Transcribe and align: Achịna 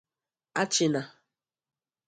Achịna 0.61 1.01